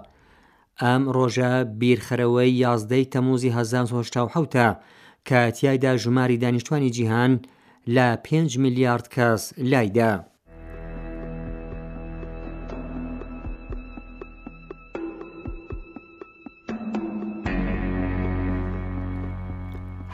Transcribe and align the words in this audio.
ئەم 0.81 1.03
ڕۆژە 1.16 1.52
بیرخەرەوەی 1.80 2.52
یازدەی 2.66 3.09
تەموزی 3.13 3.49
1970 3.55 4.77
کە 5.27 5.39
تیایدا 5.55 5.91
ژماری 6.03 6.38
دانیشتوانی 6.44 6.91
جیهان 6.95 7.31
لە 7.95 8.07
5 8.23 8.57
میلیارد 8.63 9.05
کەس 9.16 9.41
لایدا. 9.71 10.13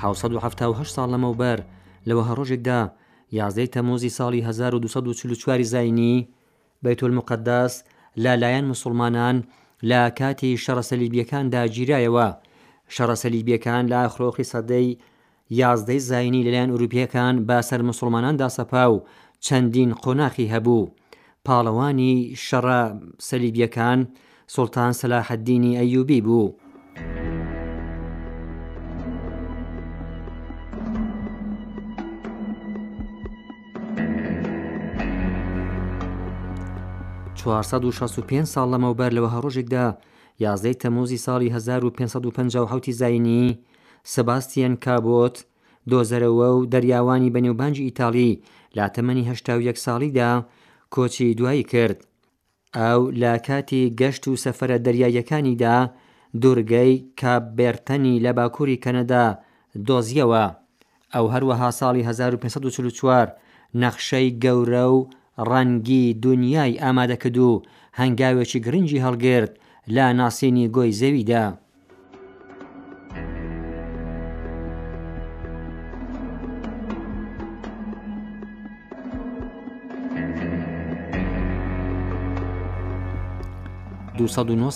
ه 0.02 0.04
ساڵ 0.98 1.10
لەمەوبەر 1.14 1.60
لەوە 2.10 2.24
هەڕۆژێکدا 2.30 2.82
یازدەی 3.32 3.68
تەمۆزی 3.68 4.10
ساڵی 4.18 4.42
1940 4.46 5.62
زینی 5.64 6.28
بەیتۆل 6.86 7.12
مقدس 7.12 7.84
لالایەن 8.24 8.66
مسلمانان 8.72 9.44
لا 9.90 10.10
کاتی 10.20 10.52
شەڕەسەلیبیەکان 10.64 11.46
داگیرایەوە 11.54 12.28
شەڕەسەلیبیەکان 12.96 13.84
لا 13.92 14.04
خرۆخی 14.14 14.48
سەدەی 14.52 14.90
یازدەی 15.60 16.00
زینی 16.10 16.44
لەلایەن 16.48 16.72
ئوروپیەکان 16.74 17.36
باسەر 17.48 17.82
مسلمانان 17.90 18.36
داسەپا 18.42 18.84
و 18.94 19.04
چەندین 19.46 19.92
قۆناخی 20.04 20.52
هەبوو 20.54 20.92
پاڵەوانی 21.46 22.14
شەڕە 22.46 22.82
سەلیبیەکان 23.28 24.00
سلتان 24.54 24.92
سەلاحەددینی 25.02 25.78
ئەیوبی 25.80 26.22
بوو 26.26 26.48
1965 37.56 38.46
ساڵ 38.54 38.66
لەمەوبەر 38.74 39.12
لەوە 39.18 39.30
هەڕۆژێکدا 39.36 39.86
یازدەی 40.46 40.80
تەمۆزی 40.84 41.24
ساڵی 41.26 41.50
1550 41.56 42.92
زینی 43.02 43.46
سەباستیان 44.14 44.74
کابۆت 44.86 45.36
دۆزەرەوە 45.92 46.48
و 46.56 46.66
دەریاوانی 46.74 47.34
بەنێوبانجی 47.36 47.86
ئیتالی 47.88 48.42
لا 48.78 48.86
تەمەنی 48.96 49.28
هەشتا 49.30 49.54
ساڵیدا 49.86 50.32
کۆچی 50.94 51.28
دوایی 51.40 51.64
کرد 51.74 51.98
ئەو 52.78 53.02
لا 53.22 53.36
کاتی 53.48 53.94
گەشت 54.00 54.24
و 54.28 54.40
سەفرە 54.46 54.78
دەریایەکانیدا 54.86 55.76
دوورگەی 56.42 56.92
کابێرتەنی 57.22 58.14
لە 58.26 58.32
باکووری 58.38 58.82
کەنەدا 58.84 59.26
دۆزیەوە 59.88 60.46
ئەو 61.14 61.26
هەروەها 61.34 61.70
ساڵی 61.80 62.04
1544 62.10 63.28
نەخشەی 63.82 64.28
گەورە 64.44 64.86
و 64.96 65.08
ڕەنگی 65.52 66.04
دنیای 66.24 66.80
ئامادەکردو 66.82 67.52
هەنگاوێکی 68.00 68.60
گرنگی 68.66 69.04
هەڵگرت 69.06 69.54
لا 69.96 70.08
ناسینی 70.20 70.66
گۆی 70.76 70.92
زەویدا. 71.00 71.44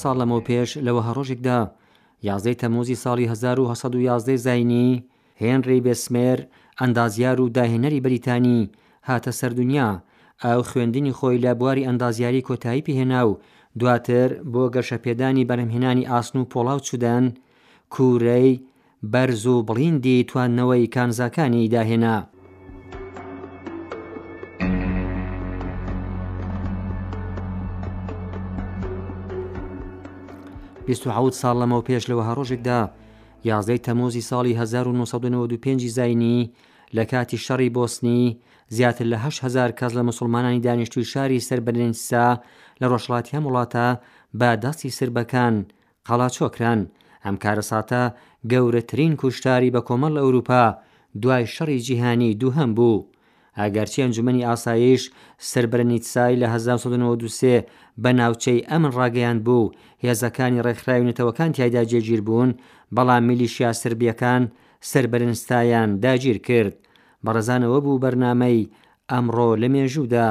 ساڵ 0.01 0.15
لەمەوە 0.21 0.41
پێش 0.49 0.69
لەوە 0.85 1.01
هەڕۆژێکدا 1.07 1.59
یازدەی 2.29 2.59
تەمۆزی 2.61 3.01
ساڵی 3.03 3.25
1970 3.31 4.37
زینی 4.45 5.03
هێنری 5.41 5.83
بێسمێر 5.85 6.39
ئەندازیار 6.79 7.37
و 7.41 7.51
داهێنەری 7.55 8.03
بریتانی 8.05 8.59
هاتە 9.07 9.31
سەردونیا 9.39 9.89
ئاو 10.45 10.61
خوێندنی 10.69 11.11
خۆی 11.17 11.41
لە 11.45 11.51
بواری 11.59 11.87
ئەندازیاری 11.87 12.45
کۆتایی 12.47 12.85
پێهێنا 12.87 13.21
و 13.29 13.39
دواتر 13.79 14.29
بۆ 14.53 14.63
گەشەپێدانی 14.75 15.47
بەرەمهێنانی 15.49 16.07
ئاسن 16.11 16.35
و 16.39 16.49
پۆڵاو 16.53 16.79
چودەن 16.87 17.25
کوورەی 17.93 18.61
بەرز 19.13 19.43
و 19.53 19.55
بڵیندی 19.67 20.17
تواننەوەی 20.29 20.91
کانزاکانی 20.95 21.69
داهێنا. 21.75 22.15
ساڵ 31.41 31.55
لەمەەوە 31.61 31.85
پێش 31.89 32.03
لەوە 32.09 32.23
هەڕۆژێکدا 32.29 32.81
یازدەی 33.49 33.83
تەمۆزی 33.85 34.25
ساڵی 34.29 34.53
1995 34.61 35.81
زینی 35.97 36.39
لە 36.97 37.03
کاتی 37.11 37.37
شەڕی 37.45 37.73
بۆسنی 37.77 38.23
زیاتر 38.75 39.05
لە 39.13 39.17
1000 39.43 39.71
کەس 39.79 39.91
لە 39.97 40.03
مسلمانانی 40.09 40.59
دانیشتوی 40.59 41.05
شاری 41.13 41.39
سەر 41.47 41.59
بەرنسا 41.65 42.27
لە 42.81 42.85
ڕۆژڵاتی 42.91 43.33
هەم 43.35 43.43
وڵاتە 43.47 43.85
بە 44.39 44.49
دەستی 44.63 44.95
سربەکان 44.97 45.55
قەڵاچۆکران 46.07 46.81
ئەم 47.25 47.35
کارەساتە 47.43 48.03
گەورەترین 48.51 49.13
کوشتاری 49.21 49.73
بە 49.75 49.81
کۆمەڵ 49.87 50.11
لە 50.17 50.21
ئەوروپا 50.23 50.63
دوای 51.21 51.45
شەڕی 51.55 51.79
جیهانی 51.87 52.33
دووهم 52.41 52.71
بوو. 52.77 53.05
ئاگەرچی 53.57 54.01
ئەنجومی 54.03 54.45
ئاسایش 54.45 55.03
سربرنیتسای 55.51 56.39
لە 56.41 56.45
1992 56.45 57.61
بە 58.03 58.09
ناوچەی 58.19 58.65
ئەمن 58.69 58.91
ڕاگەیان 58.99 59.39
بوو 59.45 59.71
هێزەکانی 60.05 60.63
ڕێکخراونەتەوەکان 60.65 61.51
تایدا 61.55 61.83
جێگیر 61.91 62.21
بوون 62.27 62.51
بەڵام 62.95 63.23
میلیشیا 63.29 63.71
سربیەکان 63.81 64.43
سربەرنستایان 64.89 65.89
داگیر 66.05 66.37
کرد 66.47 66.75
بەڕزانەوە 67.25 67.79
بوو 67.85 68.01
بەرنمەی 68.03 68.69
ئەمڕۆ 69.11 69.49
لە 69.61 69.67
مێژوودا 69.73 70.29